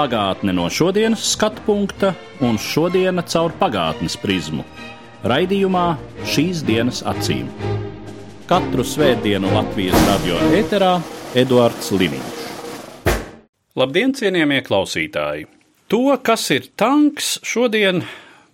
[0.00, 4.62] Pagātne no šodienas skatu punkta un šodienas caur pagātnes prizmu.
[5.28, 5.82] Raidījumā
[6.24, 7.50] šīs dienas acīm.
[8.48, 10.94] Katru svētdienu Latvijas radio eterā
[11.36, 12.40] Eduards Liniņš.
[13.76, 15.44] Labdien, cienījamie klausītāji!
[15.92, 18.00] To, kas ir tanks, šodien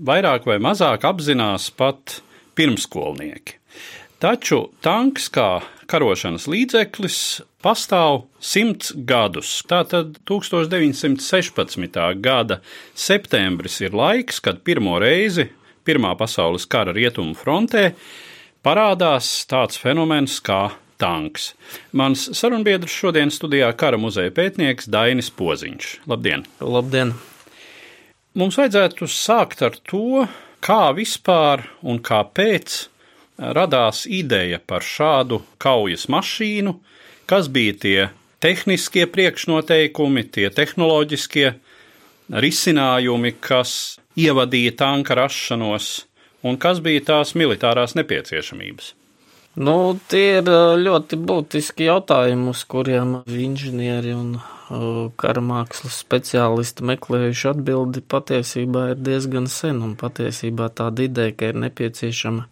[0.03, 2.25] vairāk vai mazāk apzinās pat
[2.59, 3.61] pirmskolnieki.
[4.19, 7.21] Taču tanks kā karošanas līdzeklis
[7.67, 9.59] pastāv simts gadus.
[9.67, 12.01] Tātad 1916.
[12.23, 12.63] gada
[12.95, 15.51] septembris ir laiks, kad pirmo reizi
[15.87, 17.93] Pirmā pasaules kara rietumu frontē
[18.67, 21.53] parādās tāds fenomens kā tanks.
[21.95, 25.93] Mans sarunbiedrs šodien studijā kara muzeja pētnieks Dainis Poziņš.
[26.11, 26.43] Labdien!
[26.59, 27.15] Labdien!
[28.37, 30.27] Mums vajadzētu sākt ar to,
[30.59, 32.81] kā vispār un kāpēc
[33.39, 36.75] radās ideja par šādu kaujas mašīnu,
[37.27, 38.09] kas bija tie
[38.43, 41.55] tehniskie priekšnoteikumi, tie tehnoloģiskie
[42.31, 46.07] risinājumi, kas ievadīja tanka rašanos,
[46.47, 48.95] un kas bija tās militārās nepieciešamības.
[49.57, 50.51] Nu, tie ir
[50.83, 54.35] ļoti būtiski jautājumi, uz kuriem inženieri un
[55.17, 61.61] kara mākslas speciālisti meklējuši atbildi patiesībā ir diezgan sen, un patiesībā tāda ideja, ka ir
[61.63, 62.45] nepieciešama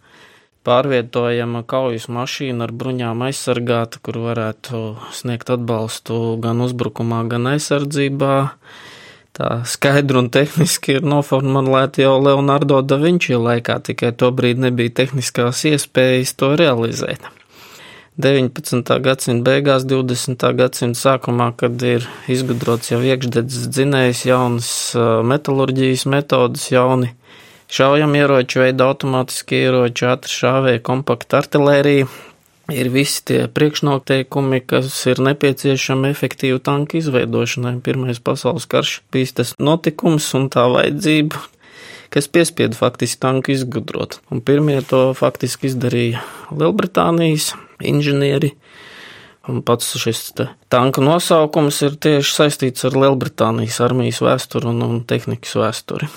[0.65, 4.81] pārvietojama kaujas mašīna ar bruņām aizsargāta, kur varētu
[5.15, 8.35] sniegt atbalstu gan uzbrukumā, gan aizsardzībā,
[9.35, 14.93] tā skaidri un tehniski ir noformulēta jau Leonardo da Vinci laikā, tikai to brīdi nebija
[15.03, 17.31] tehniskās iespējas to realizēt.
[18.15, 18.99] 19.
[19.03, 20.45] gadsimta beigās, 20.
[20.55, 24.69] gadsimta sākumā, kad ir izgudrots jau iekšdedzes dzinējs, jaunas
[25.27, 27.11] metālurģijas metodas, jauni
[27.71, 32.07] šaujamieroči, veida automātiskie ieroči, ātri šāvēja, kompakta artilērija,
[32.73, 37.77] ir visi tie priekšnoteikumi, kas ir nepieciešami efektīvu tanku izveidošanai.
[37.85, 41.41] Pirmais pasaules karš bija tas notikums un tā vajadzība,
[42.13, 44.19] kas piespieda faktiski tanku izgudrot.
[44.33, 47.53] Un pirmie to faktiski izdarīja Lielbritānijas
[47.83, 48.55] inženieri.
[49.45, 50.31] Un pats šis
[50.73, 56.09] tanka nosaukums ir tieši saistīts ar Lielbritānijas armijas vēsturi un, un tehnikas vēsturi.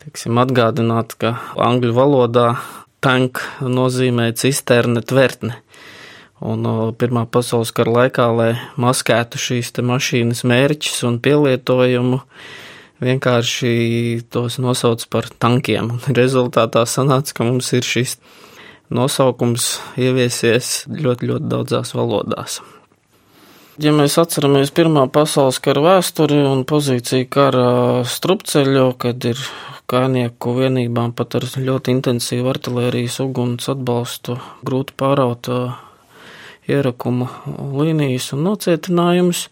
[0.00, 2.54] Teiksim, atgādināt, ka angļu valodā
[3.04, 5.58] tank nozīmē cisterne tvertne.
[6.40, 6.64] Un
[6.96, 12.22] Pirmā pasaules kara laikā, lai maskētu šīs mašīnas mērķus un pielietojumu,
[13.04, 13.74] vienkārši
[14.32, 15.98] tos nosauc par tankiem.
[16.16, 18.16] Rezultātā sanāca, ka mums ir šis
[18.88, 22.62] nosaukums ieviesies ļoti, ļoti daudzās valodās.
[23.80, 27.68] Ja mēs atceramies Pirmā pasaules kara vēsturi un pozīciju kara
[28.04, 29.38] strupceļo, kad ir
[29.88, 34.36] kājnieku vienībām pat ar ļoti intensīvu artilērijas uguns atbalstu
[34.68, 35.48] grūti pāraut
[36.68, 37.30] ierakuma
[37.78, 39.46] līnijas un nocietinājumus,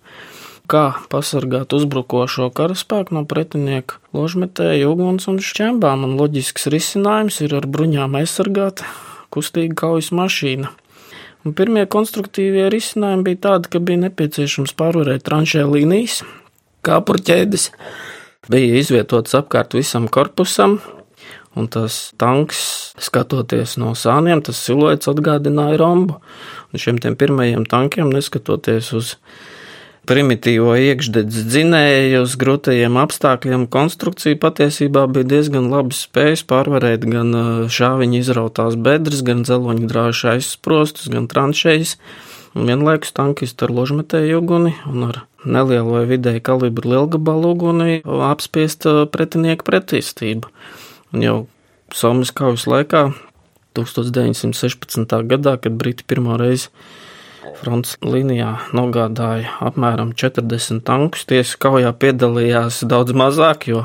[0.69, 7.71] kā pasargāt uzbrukošo karaspēku no pretinieka ložmetēju uguns un šķembām, un loģisks risinājums ir ar
[7.79, 8.85] bruņām aizsargāt
[9.33, 10.75] kustīga kaujas mašīna.
[11.47, 16.23] Un pirmie konstruktīvie risinājumi bija tādi, ka bija nepieciešams pārvarēt tranšē līnijas,
[16.87, 17.69] kāpurķēdes,
[18.51, 20.79] bija izvietots apkārt visam korpusam,
[21.59, 22.61] un tas tanks,
[23.03, 26.19] skatoties no sāniem, tas siluets atgādināja rombu.
[26.73, 29.15] Un šiem pirmajiem tankiem, neskatoties uz
[30.09, 37.35] primitīvo iekšdedzes dzinēju, uz grūtajiem apstākļiem, konstrukcija patiesībā bija diezgan labi spējas pārvarēt gan
[37.73, 41.99] šāviņa izrautās bedres, gan dzeloņu drāšu aizsprostus, gan tranšējas.
[42.57, 49.69] Vienlaikus tankisti ar ložmetēju uguni un ar nelielu vai vidēju kalibru lielgabalu uguni apspiest pretinieku
[49.69, 50.49] pretestību.
[51.21, 51.45] Jau
[51.95, 53.07] Somijas kaujas laikā,
[53.79, 55.15] 1916.
[55.29, 56.73] gadā, kad Briti pirmo reizi
[57.57, 63.85] frontes līnijā nogādāja apmēram 40 tankus, tiesa kaujā piedalījās daudz mazāk, jo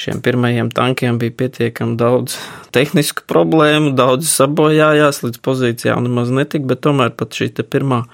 [0.00, 2.38] šiem pirmajiem tankiem bija pietiekami daudz
[2.74, 8.04] tehnisku problēmu, daudz sabojājās, līdz pozīcijām nemaz netika, bet tomēr pat šī pirmā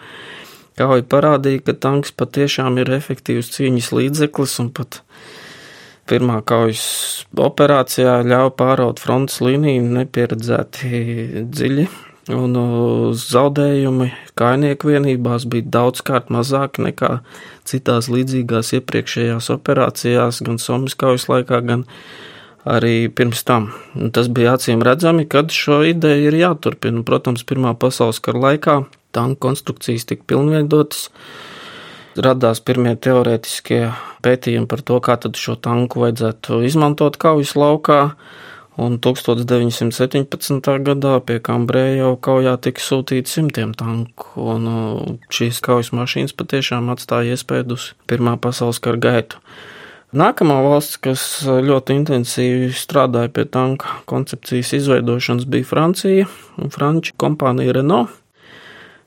[0.76, 5.00] kauja parādīja, ka tanks patiešām ir efektīvs cīņas līdzeklis un pat
[6.06, 11.88] pirmā kaujas operācijā ļauj pāraut frontes līniju nepieredzēti dziļi.
[12.26, 12.56] Un
[13.14, 17.20] zaudējumi kainieku vienībās bija daudzkārt mazāki nekā
[17.68, 21.84] citās līdzīgās iepriekšējās operācijās, gan Somijas kaujas laikā, gan
[22.66, 23.68] arī pirms tam.
[23.94, 27.04] Un tas bija acīm redzami, kad šo ideju ir jāturpina.
[27.06, 28.80] Protams, Pirmā pasaules kara laikā
[29.14, 31.06] tanku konstrukcijas tika pilnveidotas.
[32.16, 33.80] Radās pirmie teorētiskie
[34.24, 38.00] pētījumi par to, kā šo tanku vajadzētu izmantot kaujas laukā.
[38.76, 40.66] Un 1917.
[40.84, 46.90] gadā pie Kambrēja jau kaujā tika sūtīti simtiem tanku, un uh, šīs kaujas mašīnas patiešām
[46.92, 49.40] atstāja iespēju uz Pirmā pasaules kara gaitu.
[50.16, 56.28] Nākamā valsts, kas ļoti intensīvi strādāja pie tanka koncepcijas izveidošanas, bija Francija.
[56.72, 58.12] Franču kompānija Renault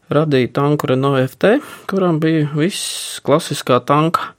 [0.10, 4.33] radīja tanku Renault FT, kuram bija viss klasiskā tanka,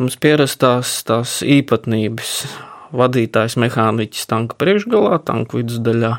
[0.00, 2.38] mums pierastās tās īpatnības
[2.94, 6.12] vadītājs mehāniķis tanka priekšgalā, tanka vidusdaļā.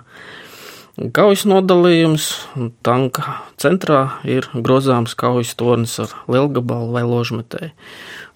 [1.16, 7.74] Kaujas nodalījums, un tanka centrā ir grozāms kaujas tornis ar lielgabalu vai ložmetēju.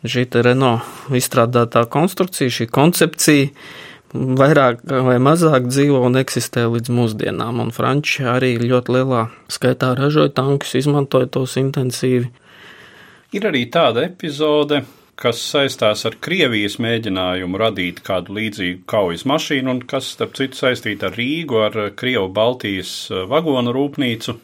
[0.03, 3.53] Šī Renault izstrādātā konstrukcija, šī koncepcija
[4.13, 10.33] vairāk vai mazāk dzīvo un eksistē līdz mūsdienām, un Franči arī ļoti lielā skaitā ražoja
[10.33, 12.29] tankus, izmantoja tos intensīvi.
[13.37, 14.81] Ir arī tāda epizode,
[15.19, 21.09] kas saistās ar Krievijas mēģinājumu radīt kādu līdzīgu kaujas mašīnu, un kas, starp citu, saistīta
[21.09, 24.37] ar Rīgu, ar Krievu Baltijas eh, vagonu rūpnīcu.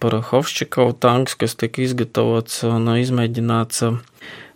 [0.00, 3.98] Par Hovščikovu tanks, kas tika izgatavots un izmēģināts eh,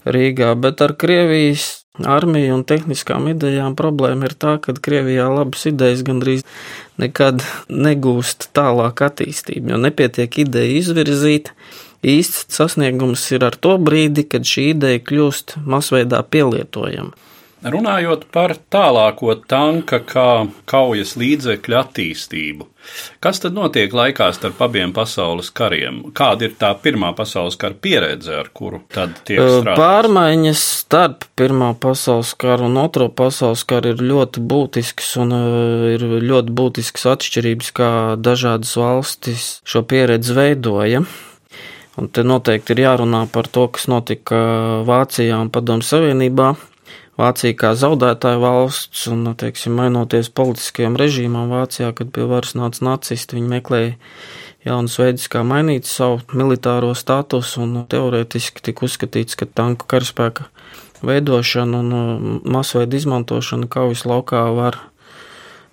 [0.04, 6.02] Rīgā, bet ar Krievijas armiju un tehniskām idejām problēma ir tā, ka Krievijā labas idejas
[6.06, 6.42] gandrīz
[7.00, 11.52] nekad negūst tālāk attīstību, jo nepietiek ideja izvirzīt,
[12.04, 17.14] īsts sasniegums ir ar to brīdi, kad šī ideja kļūst masveidā pielietojama.
[17.64, 22.66] Runājot par tālāko tanka kā kaujas līdzekļu attīstību,
[23.24, 26.02] kas tad notiek laikā starp abiem pasaules kariem?
[26.12, 29.80] Kāda ir tā pirmā pasaules kara pieredze, ar kuru tad tiek strādāts?
[29.80, 35.36] Pārmaiņas starp pirmā pasaules karu un otro pasaules karu ir ļoti būtisks un
[35.94, 41.06] ir ļoti būtisks atšķirības, kā dažādas valstis šo pieredzi veidoja.
[42.00, 44.38] Un te noteikti ir jārunā par to, kas notika
[44.86, 46.54] Vācijā un Padomu Savienībā.
[47.14, 53.38] Vācija kā zaudētāja valsts un, teiksim, mainoties politiskajam režīmam Vācijā, kad pie varas nāca nacisti,
[53.38, 53.92] viņi meklēja
[54.66, 60.48] jaunus veidus, kā mainīt savu militāro statusu, un teorētiski tika uzskatīts, ka tanku karaspēka
[61.06, 64.80] veidošana un uh, masveida izmantošana kaujas laukā var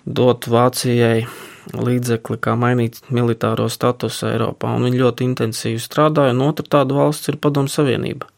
[0.06, 1.24] dot Vācijai
[1.70, 7.32] līdzekli, kā mainīt militāro statusu Eiropā, un viņi ļoti intensīvi strādāja, un otra tāda valsts
[7.32, 8.28] ir Padomu Savienība.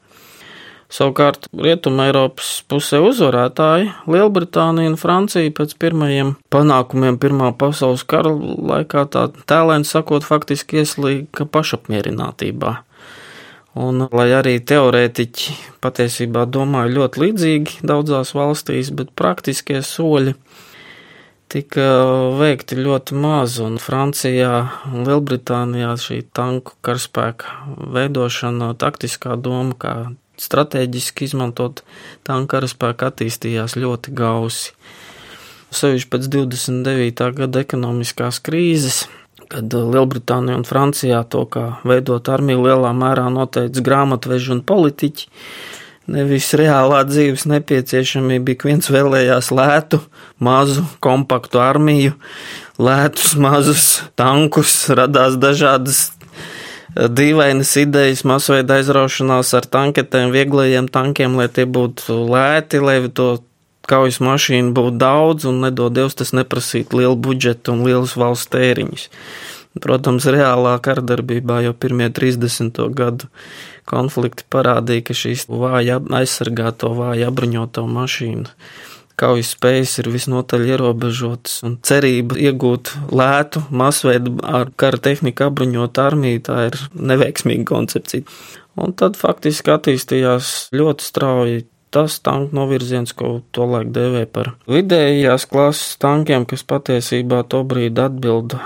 [0.94, 9.06] Savukārt Rietuma Eiropas pusē uzvarētāji Lielbritānija un Francija pēc pirmajiem panākumiem Pirmā pasaules kara laikā
[9.10, 12.76] tā tēlēni sakot faktiski ieslīga pašapmierinātībā.
[13.74, 20.36] Un, lai arī teorētiķi patiesībā domāja ļoti līdzīgi daudzās valstīs, bet praktiskie soļi
[21.52, 21.86] tika
[22.38, 24.52] veikti ļoti maz, un Francijā
[24.90, 29.94] un Lielbritānijā šī tanku karaspēka veidošana, taktiskā doma, kā
[30.40, 31.84] strateģiski izmantot
[32.26, 34.74] tanku karaspēku, attīstījās ļoti gausi.
[35.74, 37.28] Sevišķi pēc 29.
[37.38, 39.04] gada ekonomiskās krīzes,
[39.50, 45.28] kad Lielbritānija un Francijā to, kā veidot armiju, lielā mērā noteica grāmatveži un politiķi
[46.10, 48.54] nevis reālā dzīves nepieciešamība.
[48.54, 50.00] Ik viens vēlējās lētu,
[50.42, 52.14] mazu, kompaktu armiju,
[52.80, 53.86] lētus, mazus
[54.18, 62.20] tankus, radās dažādas eh, dīvainas idejas, masveida aizraušanās ar tanketēm, vieglajiem tankiem, lai tie būtu
[62.28, 63.36] lēti, lai to
[63.88, 69.10] kaujas mašīnu būtu daudz un nedod Dievs tas neprasīt lielu budžetu un lielus valsts tēriņus.
[69.82, 72.78] Protams, reālā kardarbībā jau pirmie 30.
[72.94, 73.26] gadu
[73.90, 78.52] konflikti parādīja, ka šīs vāja aizsargāto, vāja apbruņoto mašīnu
[79.20, 86.42] kaujas spējas ir visnotaļ ierobežotas, un cerība iegūt lētu, masveidu ar kara tehniku apbruņot armiju,
[86.48, 88.26] tā ir neveiksmīga koncepcija.
[88.80, 91.62] Un tad faktiski attīstījās ļoti strauji
[91.94, 98.60] tas tanku novirziens, ko tolaik dēvē par vidējās klases tankiem, kas patiesībā to brīdi atbilda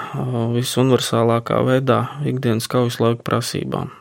[0.57, 3.93] visuniversālākā veidā ikdienas kaujas lauka prasībām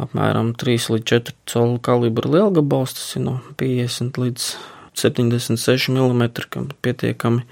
[0.00, 4.50] apmēram 3 līdz 4 colu kalibra lielgabals, tas ir no 50 līdz
[5.00, 6.22] 76 mm,
[6.52, 7.44] kam pietiekami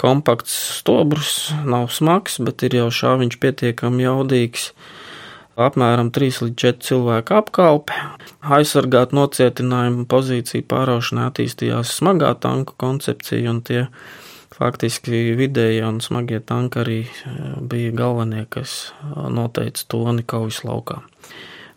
[0.00, 4.70] kompakts stobrs, nav smags, bet ir jau šāviņš pietiekami jaudīgs.
[5.58, 7.96] Apmēram 3 līdz 4 cilvēku apkalpe.
[8.40, 13.86] Aizsargāt nocietinājumu pozīciju pāraušanai attīstījās smagā tanku koncepcija, un tie
[14.54, 17.00] faktiski vidējie un smagie tanki arī
[17.70, 21.00] bija galvenie, kas noteica toni kaujas laukā.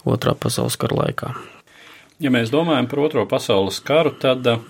[0.06, 1.34] Otrā pasaules kara laikā.
[2.24, 4.62] Ja mēs domājam par Otro pasaules karu, tad uh,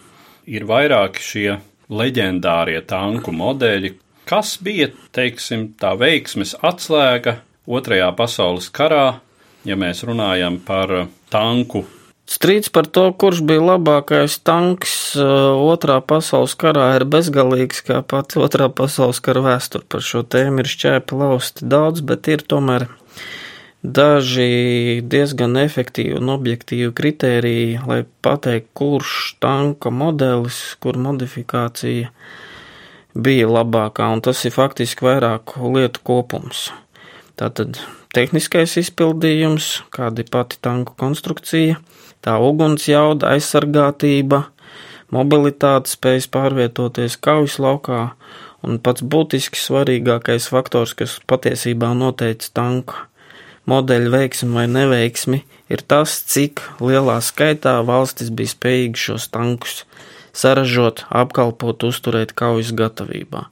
[0.47, 1.47] ir vairāki šie
[1.93, 3.97] leģendārie tanku modeļi.
[4.29, 9.19] Kas bija, teiksim, tā veiksmes atslēga Otrajā pasaules karā,
[9.63, 11.85] ja mēs runājam par tanku
[12.23, 18.69] Strīds par to, kurš bija labākais tanks otrā pasaules karā, ir bezgalīgs, kā pati otrā
[18.71, 19.83] pasaules kara vēsture.
[19.91, 22.87] Par šo tēmu ir šķēpi lausti daudz, bet ir tomēr
[23.83, 32.13] daži diezgan efektīvi un objektīvi kritēriji, lai pateiktu, kurš tanka modelis, kur modifikācija
[33.13, 36.69] bija labākā, un tas ir faktiski vairāku lietu kopums.
[37.43, 37.75] Tātad
[38.15, 41.75] tehniskais izpildījums, kāda ir pati tanku konstrukcija,
[42.23, 44.45] tā uguns jauda, aizsargātība,
[45.11, 48.13] mobilitāte, spējas pārvietoties kaujas laukā,
[48.63, 53.09] un pats būtiski svarīgākais faktors, kas patiesībā noteica tanka
[53.67, 59.81] modeļu veiksmi vai neveiksmi, ir tas, cik lielā skaitā valstis bija spējīgi šos tankus
[60.31, 63.49] saražot, apkalpot, uzturēt kaujas gatavībā.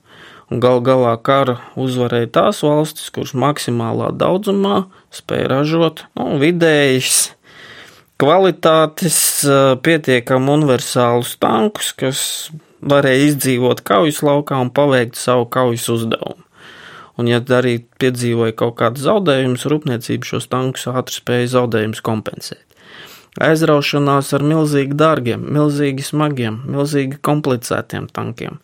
[0.51, 4.81] Gal galā kara uzvarēja tās valstis, kuras maksimālā daudzumā
[5.15, 7.29] spēja ražot nu, vidējs
[8.19, 9.15] kvalitātes,
[9.79, 12.23] pietiekami universālus tankus, kas
[12.83, 16.43] varēja izdzīvot kaujas laukā un paveikt savu kaujas uzdevumu.
[17.15, 22.65] Un, ja arī piedzīvoja kaut kādas zaudējumus, rūpniecība šos tankus ātri spēja zaudējumus kompensēt.
[23.39, 28.59] Aizraušanās ar milzīgi dārgiem, milzīgi smagiem, milzīgi komplicētiem tankiem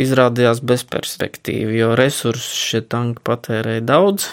[0.00, 4.28] izrādījās bezperspektīvi, jo resursus šie tanki patērēja daudz,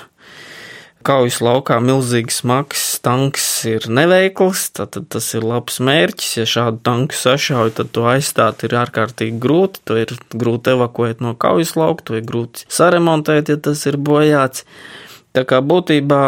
[1.06, 6.32] kaujas laukā milzīgs smags tanks ir neveikls, tad tas ir labs mērķis.
[6.40, 9.84] Ja šādu tanku sašauj, tad to aizstāt ir ārkārtīgi grūti.
[9.90, 14.66] To ir grūti evakuēt no kaujas lauka, to ir grūti saremontēt, ja tas ir bojāts.
[15.32, 16.24] Tā kā būtībā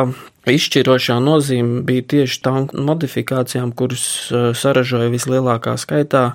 [0.49, 6.33] izšķirošā nozīme bija tieši tanku modifikācijām, kuras eh, saražoja vislielākā skaitā.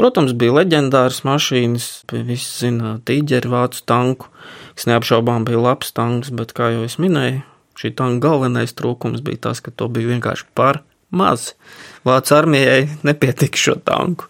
[0.00, 4.32] Protams, bija leģendāras mašīnas, visi zina tīģeri vācu tanku,
[4.72, 7.42] kas neapšaubām bija labs tanks, bet, kā jau es minēju,
[7.80, 10.82] Šī tanka galvenais trūkums bija tas, ka to bija vienkārši par
[11.16, 11.54] maz.
[12.04, 14.28] Vācu armijai nepietika šo tanku.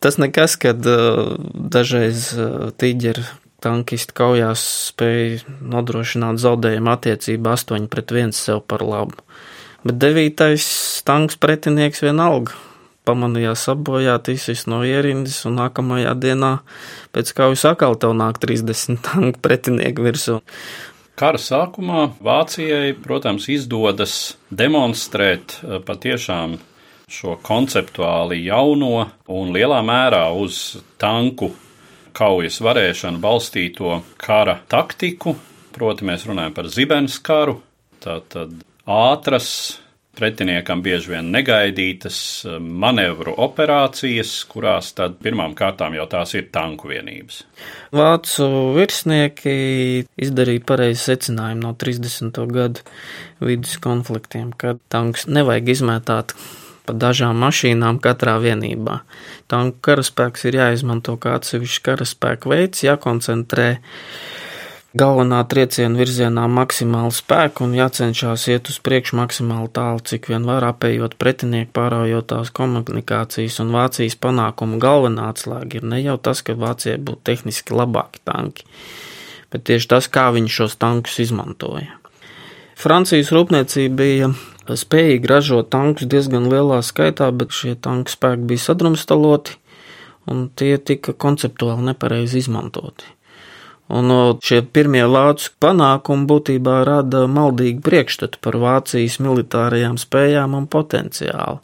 [0.00, 3.24] Tas nekas, kad uh, dažreiz uh, tīģeri
[3.64, 9.20] tankisti kaujās spēja nodrošināt zaudējumu attiecību 8 pret 1 sev par labu.
[9.84, 10.64] Bet devītais
[11.04, 12.56] tanks pretinieks vienalga
[13.08, 16.52] pamanījās apbojāt, izsis no ierindas, un nākamajā dienā
[17.14, 20.40] pēc kaujas atkal tev nāk 30 tanku pretinieku virsū.
[21.14, 26.56] Kara sākumā Vācijai, protams, izdodas demonstrēt eh, patiešām
[27.14, 31.52] šo konceptuāli jauno un lielā mērā uz tanku
[32.14, 35.36] kaujas varēšanu balstīto kara taktiku.
[35.74, 37.58] Proti, mēs runājam par zibens karu,
[38.02, 38.54] tātad
[38.86, 39.48] ātras
[40.16, 46.90] pretiniekam bieži vien negaidītas eh, manevru operācijas, kurās tad pirmām kārtām jau tās ir tanku
[46.92, 47.42] vienības.
[47.94, 49.54] Vācu virsnieki
[50.26, 52.42] izdarīja pareizi secinājumu no 30.
[52.54, 52.84] gadu
[53.44, 56.36] vidus konfliktiem, ka tanks nevajag izmētāt
[56.84, 59.00] pa dažām mašīnām katrā vienībā.
[59.48, 63.68] Tanku karaspēks ir jāizmanto kā atsevišķs karaspēka veids, jākoncentrē
[64.94, 70.66] galvenā trieciena virzienā maksimāli spēku un jācenšas iet uz priekšu maksimāli tālu, cik vien var
[70.68, 76.54] apējot pretinieku, pārējot tās komunikācijas un Vācijas panākumu galvenā atslēga ir ne jau tas, ka
[76.58, 78.68] Vācijai būtu tehniski labāki tanki,
[79.50, 81.98] bet tieši tas, kā viņi šos tankus izmantoja.
[82.78, 84.30] Francijas rūpniecība bija
[84.70, 89.58] spējīga ražot tankus diezgan lielā skaitā, bet šie tanku spēki bija sadrumstaloti
[90.30, 93.13] un tie tika konceptuāli nepareizi izmantoti.
[93.92, 94.08] Un
[94.40, 101.60] šie pirmie vācu panākumi būtībā rada maldīgu priekšstatu par Vācijas militārajām spējām un potenciālu.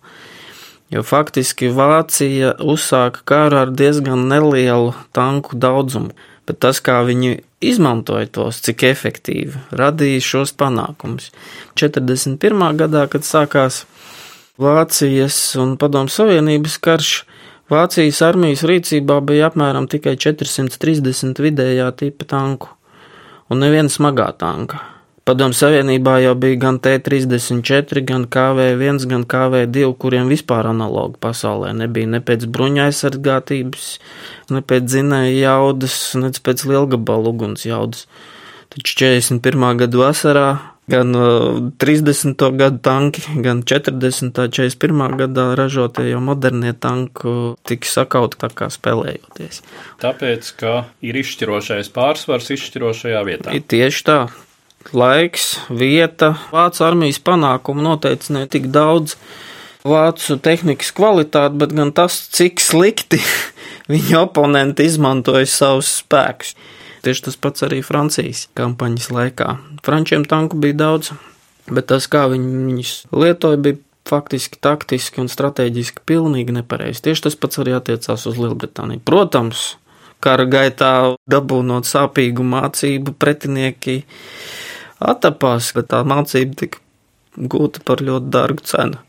[0.91, 6.11] Jo faktiski Vācija uzsāka karu ar diezgan nelielu tanku daudzumu,
[6.51, 11.31] bet tas, kā viņi izmantoja tos, cik efektīvi, radīja šos panākumus.
[11.79, 12.77] 41.
[12.81, 13.85] gadā, kad sākās
[14.61, 17.13] Vācijas un Padomu Savienības karš,
[17.71, 22.73] Vācijas armijas rīcībā bija apmēram tikai 430 vidējā tipa tanku
[23.51, 24.81] un neviena smagā tanka.
[25.29, 32.11] Padomu Savienībā jau bija gan T-34, gan KV-1, gan KV-2, kuriem vispār analogu pasaulē nebija
[32.11, 33.87] ne pēc bruņa aizsargātības,
[34.51, 38.09] ne pēc dzinēja jaudas, ne pēc lielgabalu uguns jaudas.
[38.75, 39.85] Taču 41.
[39.85, 40.49] gada vasarā
[40.91, 41.15] gan
[41.81, 42.35] 30.
[42.59, 44.27] gadu tanki, gan 40.
[44.27, 45.17] un 41.
[45.21, 47.35] gadā ražotie jau modernie tanki
[47.69, 49.63] tika sakauti tā kā spēlējoties.
[50.03, 53.55] Tāpēc, ka ir izšķirošais pārsvars izšķirošajā vietā.
[53.57, 54.21] Ir tieši tā.
[54.97, 59.19] Laiks, vieta, Vācu armijas panākumu noteica ne tik daudz
[59.85, 63.21] vācu tehnikas kvalitāti, bet gan tas, cik slikti
[63.93, 66.55] viņa oponenti izmantoja savus spēkus.
[67.05, 69.55] Tieši tas pats arī Francijas kampaņas laikā.
[69.87, 71.15] Frančiem tanku bija daudz,
[71.71, 73.81] bet tas, kā viņi viņus lietoja, bija
[74.11, 77.05] faktiski taktiski un strateģiski pilnīgi nepareizi.
[77.07, 79.03] Tieši tas pats arī attiecās uz Lielbritāniju.
[79.07, 79.75] Protams,
[80.25, 80.93] kara gaitā
[81.31, 84.03] dabūnot sāpīgu mācību, pretinieki
[85.01, 86.83] attapās, bet tā mācība tika
[87.37, 89.01] gūta par ļoti dārgu cenu.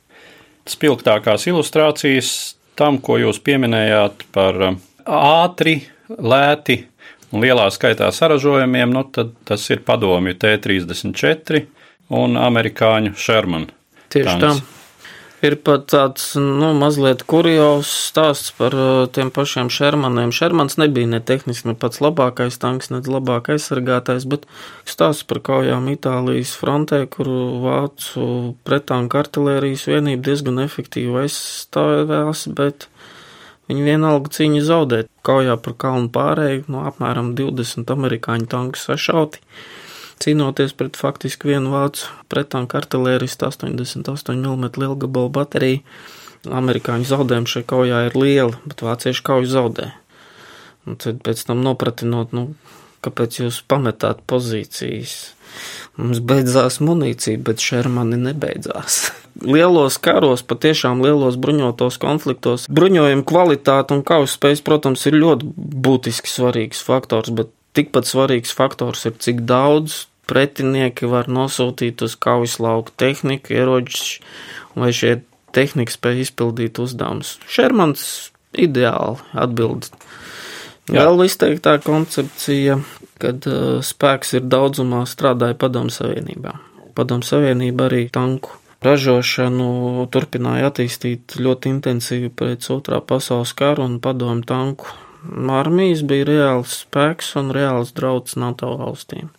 [0.70, 2.32] Spilgtākās ilustrācijas
[2.80, 4.60] tam, ko jūs pieminējāt par
[5.06, 5.82] ātri,
[6.12, 6.78] lēti
[7.32, 11.66] un lielā skaitā saražojumiem, nu, tad tas ir padomju T-34
[12.22, 13.72] un amerikāņu Sherman.
[14.12, 14.54] Tieši tā.
[15.42, 20.30] Ir pat tāds nu, mazliet kurjos stāsts par uh, tiem pašiem Shermaniem.
[20.36, 24.46] Shermans nebija ne tehniski ne pats labākais tanks, ne labāk aizsargātais, bet
[24.86, 27.32] stāsts par kaujām Itālijas frontē, kur
[27.64, 28.28] vācu
[28.68, 32.91] pretanku artilērijas vienība diezgan efektīvi aizstāvējās, bet
[33.72, 35.08] Viņi vienalga cīņu zaudēt.
[35.24, 39.40] Kaujā par kalnu pārēju no apmēram 20 amerikāņu tanku sašauti,
[40.20, 45.86] cīnoties pret faktiski vienu vācu pretanku artilēristu 88 mm lielgabalu bateriju.
[46.52, 49.88] Amerikāņu zaudējumi šajā kaujā ir lieli, bet vācieši kauju zaudē.
[50.90, 52.50] Un tad pēc tam nopratinot, nu,
[53.06, 55.16] kāpēc jūs pametāt pozīcijas.
[56.02, 59.04] Mums beidzās munīcija, bet Shermani nebeidzās.
[59.56, 66.32] lielos karos, patiešām lielos bruņotos konfliktos, bruņojuma kvalitāte un kaujas spējas, protams, ir ļoti būtiski
[66.32, 72.94] svarīgs faktors, bet tikpat svarīgs faktors ir, cik daudz pretinieki var nosūtīt uz kaujas lauku
[73.00, 74.20] tehniku, ieročus,
[74.78, 75.20] vai šie
[75.56, 77.36] tehnika spēja izpildīt uzdevumus.
[77.52, 78.06] Šermans
[78.56, 79.90] ideāli atbild.
[80.92, 82.80] Vēl izteiktā koncepcija,
[83.22, 86.58] kad uh, spēks ir daudzumā strādāja Padomu Savienībā.
[86.98, 94.42] Padomu Savienība arī tanku Ražošanu turpināja attīstīt ļoti intensīvi pēc otrā pasaules kara un padomu
[94.48, 94.90] tanku.
[95.54, 99.30] Armijas bija reāls spēks un reāls drauds NATO valstīm.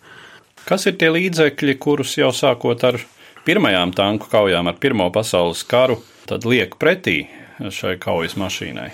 [0.63, 3.01] Kas ir tie līdzekļi, kurus jau sākot ar
[3.43, 7.25] pirmajām tanku kaujām, ar Pirmo pasaules karu, tad liek pretī
[7.59, 8.93] šai kaujas mašīnai?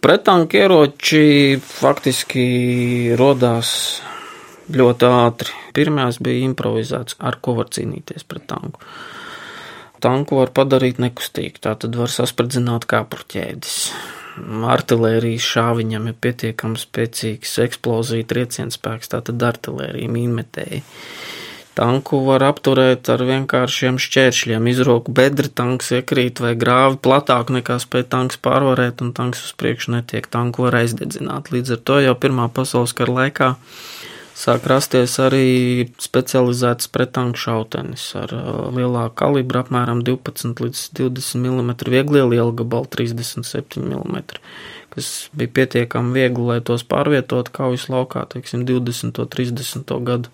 [0.00, 2.46] Pretanku ieroči faktiski
[3.20, 4.00] rodās
[4.76, 5.56] ļoti ātri.
[5.76, 8.84] Pirmās bija improvizēts, ar ko var cīnīties pret tanku
[10.00, 13.76] tanku var padarīt nekustīgu, tā tad var saspridzināt kāpurķēdis.
[14.70, 20.80] Artilērijas šāviņam ir pietiekami spēcīgs eksplozija trieciens spēks, tātad artilērija mīnmetēji.
[21.76, 28.08] Tanku var apturēt ar vienkāršiem šķēršļiem, izroku bedri, tanks iekrīt vai grāvi platāk nekā spēj
[28.10, 31.52] tanks pārvarēt, un tanks uz priekšu netiek, tanku var aizdedzināt.
[31.54, 33.52] Līdz ar to jau Pirmā pasaules kara laikā
[34.40, 41.72] sāk rasties arī specializēts pretanku šautenis ar uh, lielāku kalibru, apmēram 12 līdz 20 mm
[41.92, 44.22] vieglie liela gabali 37 mm,
[44.94, 49.12] kas bija pietiekami viegli, lai tos pārvietot kaujas laukā, teiksim, 20.
[49.22, 49.96] un 30.
[50.08, 50.32] gadu.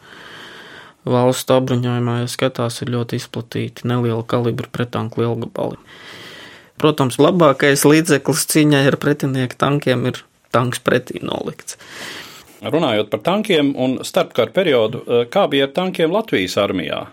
[1.07, 5.79] Valsts apbruņojumā, ja skatās, ir ļoti izplatīti neliela kalibra pretanku lielgabali.
[6.83, 11.79] Protams, labākais līdzeklis cīņai ar pretinieku tankiem ir tanks pretī nolikts.
[12.63, 17.07] Runājot par tankiem un starpkara periodu, eh, kā bija ar tankiem Latvijas armijā?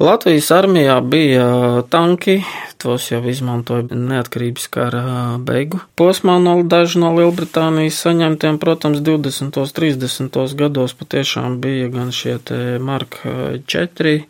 [0.00, 2.38] Latvijas armijā bija tanki,
[2.80, 5.02] tos jau izmantoja neatkarības kara
[5.44, 8.56] beigu posmā no daži no Lielbritānijas saņemtiem.
[8.58, 9.60] Protams, 20.
[9.60, 10.54] un 30.
[10.56, 12.38] gados patiešām bija gan šie
[12.80, 13.20] Mark
[13.66, 14.24] 4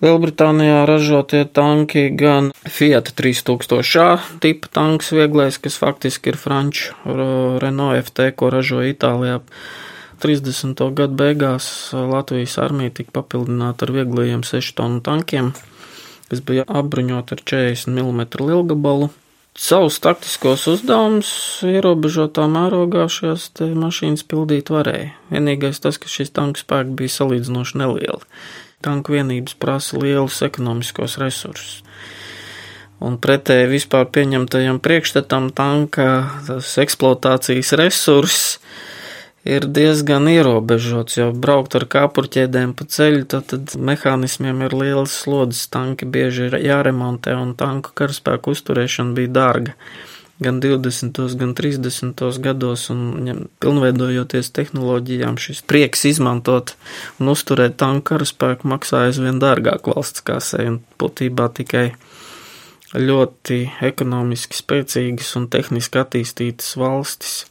[0.00, 6.94] Lielbritānijā ražotie tanki, gan Fiat 3000 tipa tanks vieglais, kas faktiski ir franču
[7.60, 9.42] Renault FT, ko ražoja Itālijā.
[10.20, 10.80] 30.
[10.96, 15.52] gadu beigās Latvijas armija tika papildināta ar vieglajiem 6 tonu tankiem,
[16.32, 19.10] kas bija apbruņot ar 40 mm lielgabalu.
[19.60, 21.30] Savus taktiskos uzdevumus
[21.68, 25.12] ierobežotā mērogā šīs mašīnas pildīt varēja.
[25.28, 28.24] Vienīgais tas, ka šis tanku spēks bija salīdzinoši nelieli.
[28.80, 31.80] Tanku vienības prasa lielus ekonomiskos resursus.
[33.00, 36.06] Un pretēji vispār pieņemtajam priekšstatam tanka
[36.84, 38.58] eksploatācijas resurss
[39.48, 45.64] ir diezgan ierobežots, jo braukt ar kāpurķēdēm pa ceļu, tad, tad mehānismiem ir liels slodzes,
[45.72, 49.76] tanki bieži ir jāremontē un tanku karaspēku uzturēšana bija dārga
[50.40, 51.20] gan 20.
[51.40, 52.22] gan 30.
[52.44, 56.74] gados, un ja, pilnveidojoties tehnoloģijām, šis prieks izmantot
[57.20, 61.90] un uzturēt tanku karaspēku maksāja aizvien dārgāk valsts kasē, un būtībā tikai
[62.96, 67.44] ļoti ekonomiski spēcīgas un tehniski attīstītas valstis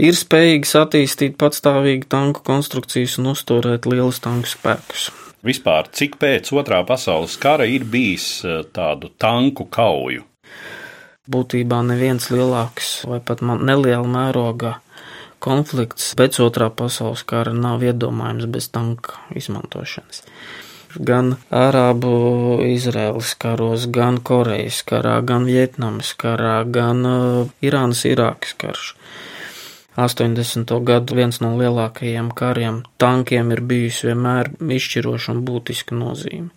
[0.00, 5.10] ir spējīgas attīstīt patstāvīgu tanku konstrukcijas un uzturēt lielus tanku spēkus.
[5.44, 10.24] Vispār, cik pēc otrā pasaules kara ir bijis eh, tādu tanku kauju?
[11.30, 14.78] Būtībā neviens lielāks vai pat neliela mērogā
[15.44, 20.24] konflikts pēc otrā pasaules kara nav iedomājams bez tanka izmantošanas.
[20.94, 28.92] Gan Arābu Izraēlas karos, gan Korejas karā, gan Vietnamas karā, gan uh, Irānas Irākas karš.
[29.98, 30.70] 80.
[30.86, 36.50] gadu viens no lielākajiem kariem tankiem ir bijusi vienmēr izšķiroša un būtiska nozīme.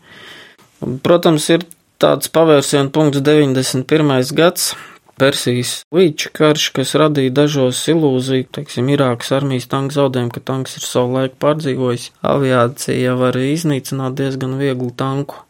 [1.06, 1.66] Protams, ir
[2.02, 4.36] tāds pavērsienu punkts 91.
[4.38, 4.72] gads,
[5.18, 10.86] Persijas līča karš, kas radīja dažos ilūziju, teiksim, Irākas armijas tanku zaudējumu, ka tanks ir
[10.86, 12.12] savu laiku pārdzīvojis.
[12.22, 15.42] Aviācija var iznīcināt diezgan vieglu tanku.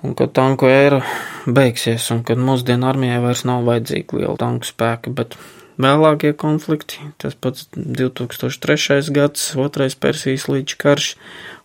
[0.00, 1.02] Un ka tanku ēra
[1.44, 5.36] beigsies, un kad mūsdienu armijai vairs nav vajadzīga liela tanku spēka, bet
[5.76, 9.02] vēlākie konflikti, tas pats 2003.
[9.12, 11.14] gads, otrais Persijas līča karš,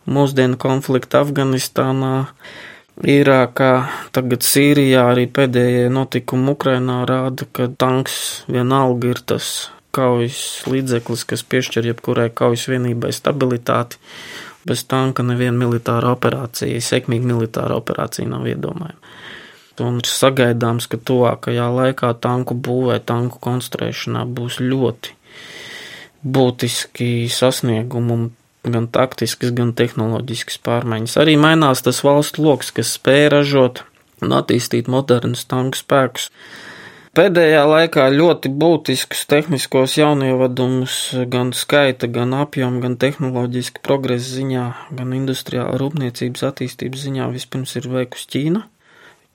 [0.04, 2.26] mūsdienu konflikti Afganistānā,
[3.04, 3.72] Irākā,
[4.16, 11.44] tagad Sīrijā arī pēdējie notikumi Ukrainā rāda, ka tanks vienalga ir tas kaujas līdzeklis, kas
[11.44, 14.00] piešķir jebkurai kaujas vienībai stabilitāti.
[14.66, 19.12] Bez tanka neviena militāra operācija, sekmīga militāra operācija nav iedomājama.
[19.84, 25.12] Un ir sagaidāms, ka tuvākajā laikā tanku būvē, tanku konstruēšanā būs ļoti
[26.26, 28.26] būtiski sasniegumi un
[28.72, 31.18] gan taktiskas, gan tehnoloģiskas pārmaiņas.
[31.22, 33.84] Arī mainās tas valstu lokus, kas spēj ražot
[34.24, 36.30] un attīstīt modernus tanku spēkus.
[37.16, 40.96] Pēdējā laikā ļoti būtiskus tehniskos jaunievadumus
[41.32, 44.64] gan skaita, gan apjoma, gan tehnoloģiska progresa ziņā,
[44.98, 48.66] gan industriāla rūpniecības attīstības ziņā vispirms ir veikusi Ķīna.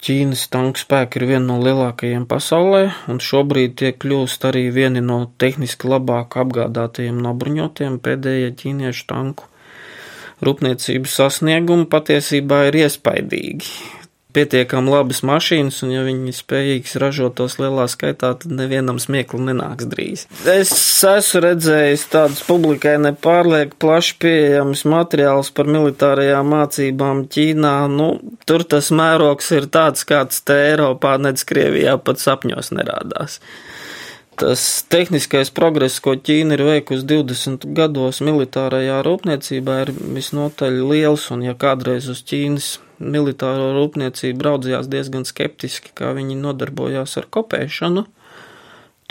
[0.01, 2.81] Ķīnas tanku spēki ir viena no lielākajiem pasaulē,
[3.13, 9.45] un šobrīd tie kļūst arī vieni no tehniski labāk apgādātajiem nobruņotiem pēdējie ķīniešu tanku.
[10.41, 14.00] Rūpniecības sasniegumi patiesībā ir iespaidīgi
[14.35, 19.87] pietiekami labas mašīnas, un ja viņi spējīgs ražot tos lielā skaitā, tad nevienam smieklu nenāks
[19.91, 20.25] drīz.
[20.49, 20.73] Es
[21.07, 27.75] esmu redzējis tādus publikai nepārlieku plaši pieejams materiāls par militārajām mācībām Ķīnā.
[27.91, 28.13] Nu,
[28.49, 33.39] tur tas mērogs ir tāds, kāds te Eiropā, nec Krievijā pat sapņos nerādās.
[34.41, 41.43] Tas tehniskais progress, ko Ķīna ir veikusi 20 gados militārajā rūpniecībā, ir visnotaļ liels, un
[41.45, 48.05] ja kādreiz uz Ķīnas militāro rūpniecību raudzījās diezgan skeptiski, kā viņi nodarbojās ar kopēšanu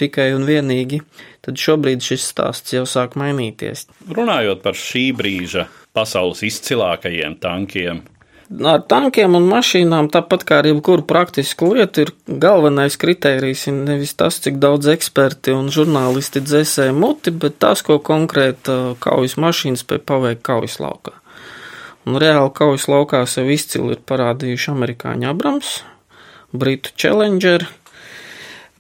[0.00, 1.02] tikai un vienīgi,
[1.44, 3.84] tad šobrīd šis stāsts jau sāk mainīties.
[4.08, 8.00] Runājot par šī brīža pasaules izcilākajiem tankiem,
[8.66, 14.40] ar tankiem un mašīnām, tāpat kā ar jebkuru praktisku lietu, ir galvenais kriterijs nevis tas,
[14.42, 20.42] cik daudz eksperti un žurnālisti dzēsē muti, bet tas, ko konkrēta kaujas mašīna spēj paveikt
[20.46, 21.19] kaujas laukā.
[22.08, 25.74] Un reāli kaujas laukā sev izcili ir parādījuši amerikāņu Abrams,
[26.56, 27.66] Britu Challenger.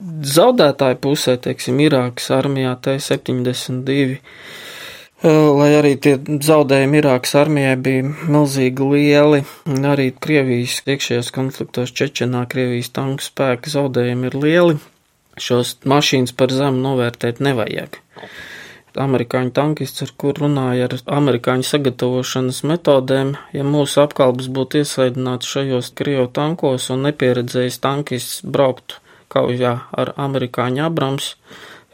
[0.00, 4.16] Zaudētāju pusē, teiksim, Irākas armijā T-72,
[5.60, 9.42] lai arī tie zaudējumi Irākas armijai bija milzīgi lieli,
[9.92, 14.78] arī Krievijas iekšējos konfliktos Čečenā Krievijas tanku spēku zaudējumi ir lieli.
[15.40, 18.00] Šos mašīnas par zemu novērtēt nevajag
[18.98, 25.92] amerikāņu tankists, ar kur runāja ar amerikāņu sagatavošanas metodēm, ja mūsu apkalpes būtu iesaidināts šajos
[25.98, 28.98] Krievu tankos un nepieredzējis tankists brauktu
[29.30, 31.34] kaujā ar amerikāņu Abrams,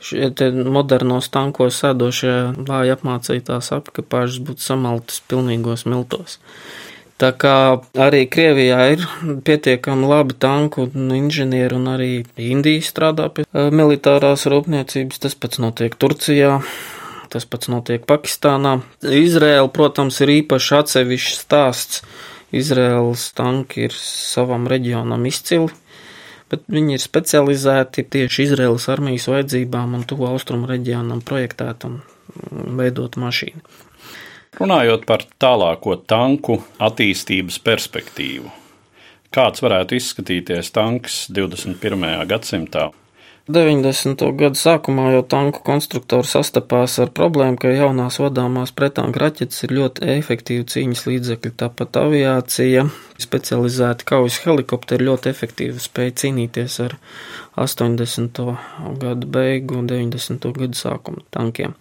[0.00, 0.30] šie
[0.64, 2.35] modernos tankos sēdošie
[2.68, 6.38] vāji apmācītās apkapāžas būtu samaltas pilnīgos miltos.
[7.16, 9.05] Tā kā arī Krievijā ir
[9.46, 16.59] pietiekami labi tanku inženieri un arī Indija strādā pie militārās rūpniecības, tas pats notiek Turcijā.
[17.33, 18.76] Tas pats notiek Pakistānā.
[19.02, 22.05] Izraela, protams, ir īpaši atsevišķs stāsts.
[22.55, 25.72] Izraels tanki ir savam reģionam izcili,
[26.52, 31.98] bet viņi ir specializēti tieši Izraels armijas vajadzībām un tuvu austrumu reģionam projektētam
[32.79, 33.64] veidot mašīnu.
[34.57, 38.49] Runājot par tālāko tanku attīstības perspektīvu,
[39.35, 42.07] kāds varētu izskatīties tanks 21.
[42.31, 42.87] gadsimtā?
[43.53, 44.25] 90.
[44.35, 50.09] gadu sākumā jau tanku konstruktori sastapās ar problēmu, ka jaunās vadāmās pretanka raķetes ir ļoti
[50.16, 52.87] efektīvi cīņas līdzekļi, tāpat aviācija,
[53.23, 56.97] specializēti kaujas helikopteri ļoti efektīvi spēja cīnīties ar
[57.61, 58.40] 80.
[59.05, 60.49] gadu beigu un 90.
[60.57, 61.77] gadu sākuma tankiem.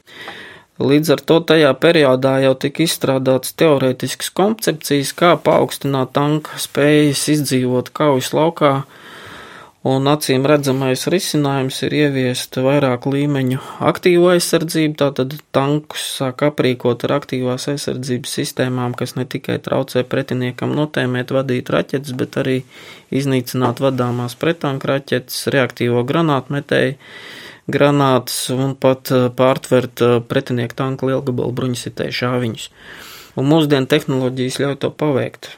[0.76, 7.94] Līdz ar to tajā periodā jau tika izstrādātas teorētiskas koncepcijas, kā paaugstināt tanka spējas izdzīvot
[7.96, 8.74] kaujas laukā,
[9.86, 17.14] Un acīm redzamais risinājums ir ieviest vairāk līmeņu aktīvo aizsardzību, tātad tankus sāk aprīkot ar
[17.20, 22.58] aktīvās aizsardzības sistēmām, kas ne tikai traucē pretiniekam notēmēt, vadīt raķetes, bet arī
[23.14, 26.98] iznīcināt vadāmās pretanka raķetes, reaktīvo granātmetēju
[27.72, 32.68] granātas un pat eh, pārtvert eh, pretinieku tanku lielgabalu bruņasitēju šāviņus.
[33.36, 35.56] Un mūsdienu tehnoloģijas ļauj to paveikt.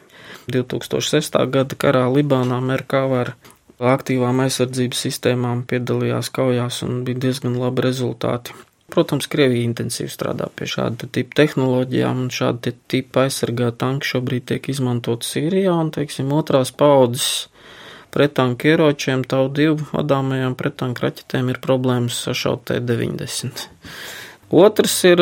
[0.48, 1.36] 2006.
[1.52, 3.34] gada karā Libānā Merkāvā ar
[3.78, 8.56] aktīvām aizsardzības sistēmām piedalījās kaujās un bija diezgan labi rezultāti.
[8.88, 14.70] Protams, Krievija intensīvi strādā pie šāda tipa tehnoloģijām, un šāda tipa aizsargāta tanki šobrīd tiek
[14.72, 17.50] izmantot Sīrijā, un, teiksim, otrās paudzes
[18.18, 23.68] pretanku ieročiem, tau divu vadāmajām pretanku raķetēm ir problēmas sašaut T-90.
[24.58, 25.22] Otrs ir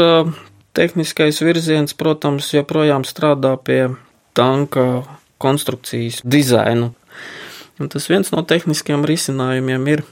[0.76, 3.82] tehniskais virziens, protams, joprojām strādā pie
[4.38, 5.04] tanka
[5.44, 6.94] konstrukcijas dizainu.
[7.80, 10.04] Un tas viens no tehniskiem risinājumiem ir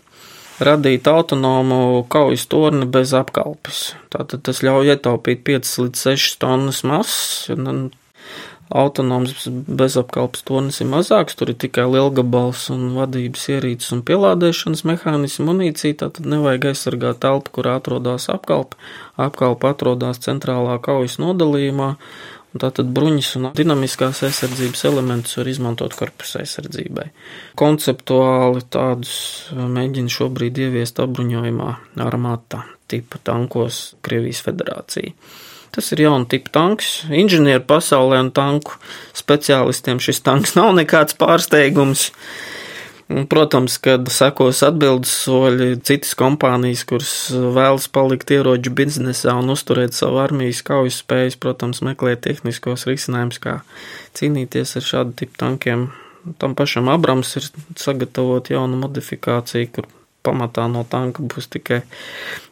[0.63, 3.93] radīt autonomu kaujas torni bez apkalpes.
[4.13, 7.47] Tātad tas ļauj ietaupīt 5 līdz 6 tonnas masas.
[8.73, 15.51] Autonoms bezapkalpes tornis ir mazāks, tur ir tikai lielgabals un vadības ierīces un pielādēšanas mehānismu
[15.51, 18.79] munīcija, tātad nevajag aizsargāt telpu, kur atrodas apkalpe.
[19.21, 21.93] Apkalpe atrodas centrālā kaujas nodalījumā,
[22.53, 27.07] Tātad bruņas un dinamiskās aizsardzības elementus var izmantot korpusa aizsardzībai.
[27.57, 29.15] Konceptuāli tādus
[29.55, 31.71] uh, mēģina šobrīd ieviest apbruņojumā
[32.05, 32.61] armata
[32.93, 35.15] tipa tankos Krievijas federācija.
[35.73, 36.89] Tas ir jauna tipa tanks.
[37.09, 38.75] Inženieru pasaulē un tanku
[39.17, 42.11] speciālistiem šis tanks nav nekāds pārsteigums.
[43.29, 50.21] Protams, kad sekos atbildes soļi citas kompānijas, kuras vēlas palikt ieroču biznesā un uzturēt savu
[50.23, 53.57] armijas kaujas spējas, protams, meklē tehniskos risinājumus, kā
[54.17, 55.89] cīnīties ar šādu tipu tankiem.
[56.39, 59.89] Tam pašam Abrams ir sagatavot jaunu modifikāciju, kur
[60.23, 61.81] pamatā no tanka būs tikai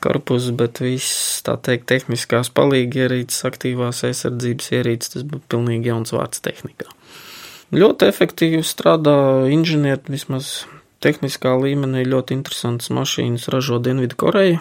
[0.04, 6.14] korpus, bet viss, tā teikt, tehniskās palīgi ierīces, aktīvās aizsardzības ierīces, tas būtu pilnīgi jauns
[6.16, 6.92] vārds tehnikā.
[7.72, 9.16] Ļoti efektīvi strādā
[9.48, 10.66] inženieri, vismaz
[11.02, 14.60] tehniskā līmenī ļoti interesantas mašīnas ražo Dienvidu Koreja.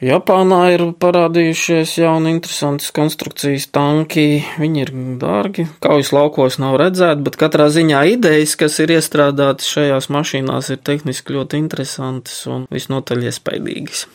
[0.00, 4.40] Japānā ir parādījušies jauni interesantas konstrukcijas tanki.
[4.56, 10.08] Viņi ir dārgi, kaujas laukos nav redzēti, bet katrā ziņā idejas, kas ir iestrādātas šajās
[10.08, 14.06] mašīnās, ir tehniski ļoti interesantas un visnotaļ iespaidīgas.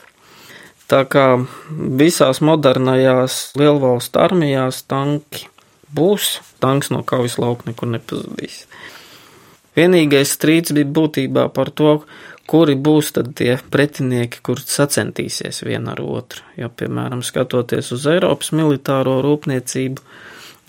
[0.89, 1.27] Tā kā
[2.01, 5.45] visās modernajās lielvalstu armijās tanki
[5.93, 8.63] būs, tanks no kaujas lauka nekur nepazudīs.
[9.77, 11.99] Vienīgais strīds bija būtībā par to,
[12.49, 16.45] kuri būs tie pretinieki, kur sacentīsies viena ar otru.
[16.59, 20.03] Jo, piemēram, skatoties uz Eiropas militāro rūpniecību,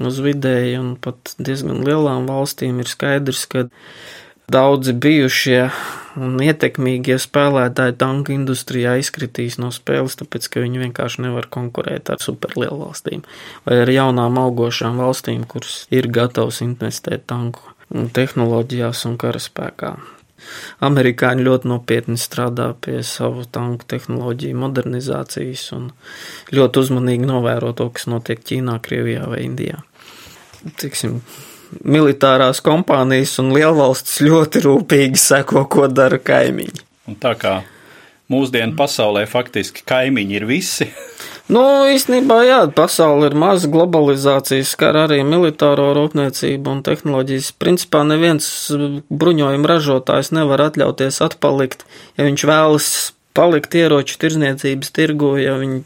[0.07, 3.69] uz vidēju un pat diezgan lielām valstīm, ir skaidrs, ka
[4.47, 5.65] Daudzi bijušie
[6.23, 12.23] un ietekmīgie spēlētāji tanku industrijā izkritīs no spēles, tāpēc ka viņi vienkārši nevar konkurēt ar
[12.23, 13.25] superlielu valstīm
[13.67, 19.97] vai ar jaunām augošām valstīm, kuras ir gatavas investēt tanku tehnoloģijās un karaspēkā.
[20.85, 25.91] Amerikāņi ļoti nopietni strādā pie savu tanku tehnoloģiju modernizācijas un
[26.55, 29.81] ļoti uzmanīgi novēro to, kas notiek Ķīnā, Krievijā vai Indijā.
[30.81, 31.21] Tiksim,
[31.87, 36.85] militārās kompānijas un lielvalstis ļoti rūpīgi seko, ko dara kaimiņi.
[37.07, 37.59] Un tā kā
[38.33, 40.91] mūsdienu pasaulē faktiski kaimiņi ir visi.
[41.47, 47.53] Nu, īstenībā, jā, pasaule ir maza, globalizācija skar arī militāro rūpniecību un tehnoloģijas.
[47.63, 48.49] Principā neviens
[49.07, 51.87] bruņojuma ražotājs nevar atļauties atpalikt,
[52.19, 52.89] ja viņš vēlas
[53.37, 55.85] palikt ieroču tirzniecības tirgu, ja viņi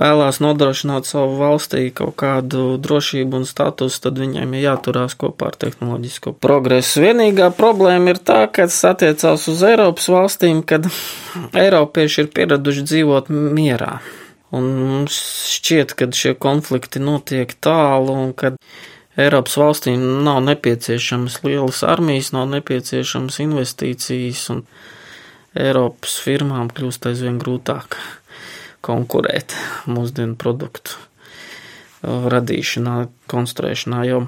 [0.00, 5.58] vēlās nodrošināt savu valstī kaut kādu drošību un statusu, tad viņiem ir jāturās kopā ar
[5.60, 7.04] tehnoloģisko progresu.
[7.04, 10.88] Vienīgā problēma ir tā, ka tas attiecās uz Eiropas valstīm, kad
[11.64, 14.00] Eiropieši ir pieraduši dzīvot mierā.
[14.56, 15.16] Un mums
[15.54, 18.56] šķiet, ka šie konflikti notiek tālu un kad
[19.20, 24.64] Eiropas valstīm nav nepieciešamas lielas armijas, nav nepieciešamas investīcijas un
[25.58, 27.98] Eiropas firmām kļūst aizvien grūtāk
[28.86, 29.54] konkurēt
[29.90, 32.96] mūsdienu produktu uh, radīšanā,
[33.30, 34.24] konstruēšanā, jo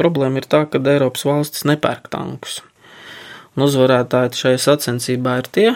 [0.00, 2.60] problēma ir tā, ka Eiropas valstis nepērk tankus.
[3.52, 5.68] Un uzvarētāji šajā sacensībā ir tie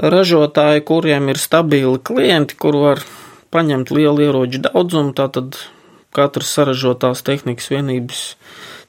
[0.00, 3.04] ražotāji, kuriem ir stabili klienti, kur var
[3.54, 5.58] paņemt lielu ieroču daudzumu, tātad
[6.14, 8.24] katras saražotās tehnikas vienības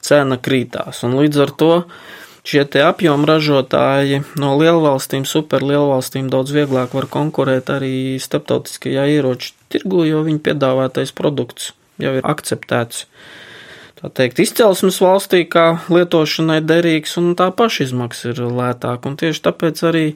[0.02, 1.04] cena krītās.
[1.06, 1.72] Un līdz ar to
[2.42, 10.24] Šie apjomu ražotāji no lielvalstīm, superlielvalstīm daudz vieglāk var konkurēt arī starptautiskajā ieroču tirgu, jo
[10.26, 11.70] viņu piedāvātais produkts
[12.02, 13.06] jau ir akceptēts.
[14.02, 19.14] tā teikt, izcelsmes valstī, kā lietošanai derīgs, un tā pašizmaksa ir lētāka.
[19.22, 20.06] Tieši tāpēc arī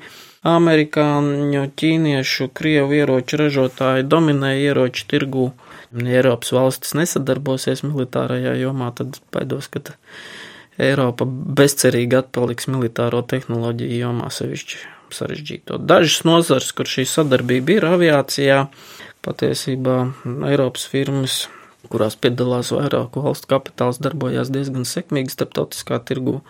[0.46, 5.46] amerikāņu, ķīniešu, krievu ieroču ražotāji dominē ieroču tirgu.
[5.96, 9.82] Ja Eiropas valstis nesadarbosies militārajā jomā, tad baidos, ka
[10.82, 14.82] Eiropa bezcerīgi atpaliks militāro tehnoloģiju jomā sevišķi
[15.16, 15.78] sarežģīto.
[15.88, 18.64] Dažas nozars, kur šī sadarbība ir aviācijā,
[19.24, 20.00] patiesībā
[20.50, 21.44] Eiropas firmas
[21.90, 26.40] kurās piedalās vairāku valstu kapitāls, darbojās diezgan sekmīgi starptautiskā tirgu.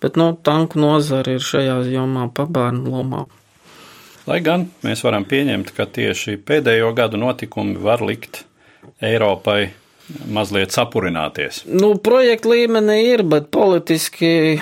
[0.00, 3.26] Bet nu, tanku nozara ir šajā jomā pabērnu lomā.
[4.28, 8.44] Lai gan mēs varam pieņemt, ka tieši pēdējo gadu notikumi var likt
[9.04, 9.72] Eiropai
[10.30, 11.64] mazliet sapurināties.
[11.68, 14.60] Nu, projekta līmenī ir, bet politiski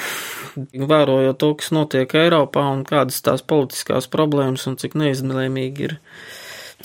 [0.75, 5.99] vērojot to, kas notiek Eiropā un kādas tās politiskās problēmas un cik neizlēmīgi ir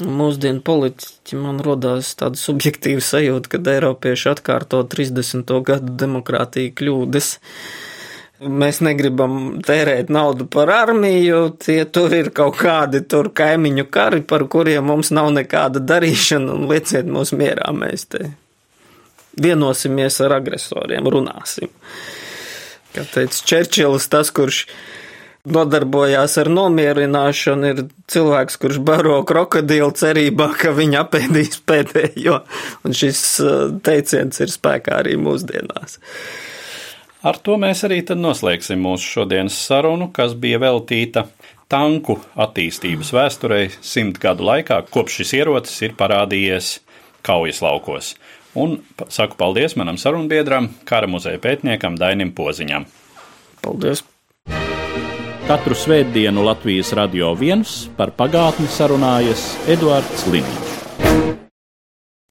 [0.01, 5.53] Mūsdienu politiķi man rodās tāda subjektīva sajūta, ka Eiropieši atkārto 30.
[5.67, 7.27] gadu demokrātiju kļūdas.
[8.43, 14.47] Mēs negribam tērēt naudu par armiju, tie tur ir kaut kādi tur kaimiņu kari, par
[14.51, 18.33] kuriem mums nav nekāda darīšana, un lieciet mūs mierā, mēs te
[19.39, 21.71] vienosimies ar agresoriem, runāsim.
[22.93, 24.65] Kā teica Čerčils, tas, kurš
[25.49, 32.39] nodarbojās ar nomierināšanu, ir cilvēks, kurš baro krokodilu cerībā, ka viņi apēdīs pēdējo,
[32.85, 35.99] un šis uh, teiciens ir spēkā arī mūsdienās.
[37.23, 41.23] Ar to mēs arī tad noslēgsim mūsu šodienas sarunu, kas bija veltīta
[41.71, 46.73] tanku attīstības vēsturei simt gadu laikā, kopš šis ierocis ir parādījies
[47.23, 48.13] kaujas laukos.
[48.59, 52.89] Un saku paldies manam sarunbiedram, kara muzeja pētniekam Dainim Poziņam.
[53.63, 54.03] Paldies!
[55.47, 60.72] Katru svētdienu Latvijas radio viens par pagātni sarunājas Eduards Līniju.